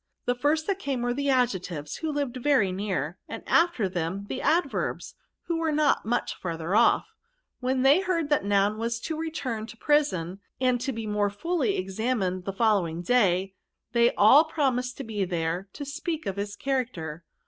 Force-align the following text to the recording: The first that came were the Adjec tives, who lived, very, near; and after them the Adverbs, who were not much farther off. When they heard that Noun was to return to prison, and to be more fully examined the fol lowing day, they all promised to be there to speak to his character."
The 0.25 0.33
first 0.33 0.65
that 0.65 0.79
came 0.79 1.03
were 1.03 1.13
the 1.13 1.27
Adjec 1.27 1.61
tives, 1.65 1.99
who 1.99 2.11
lived, 2.11 2.35
very, 2.41 2.71
near; 2.71 3.19
and 3.29 3.43
after 3.45 3.87
them 3.87 4.25
the 4.29 4.41
Adverbs, 4.41 5.13
who 5.43 5.57
were 5.59 5.71
not 5.71 6.07
much 6.07 6.33
farther 6.33 6.75
off. 6.75 7.05
When 7.59 7.83
they 7.83 7.99
heard 7.99 8.29
that 8.29 8.43
Noun 8.43 8.79
was 8.79 8.99
to 9.01 9.15
return 9.15 9.67
to 9.67 9.77
prison, 9.77 10.39
and 10.59 10.81
to 10.81 10.91
be 10.91 11.05
more 11.05 11.29
fully 11.29 11.77
examined 11.77 12.45
the 12.45 12.51
fol 12.53 12.79
lowing 12.81 13.03
day, 13.03 13.53
they 13.91 14.11
all 14.15 14.43
promised 14.45 14.97
to 14.97 15.03
be 15.03 15.23
there 15.23 15.67
to 15.73 15.85
speak 15.85 16.23
to 16.23 16.33
his 16.33 16.55
character." 16.55 17.23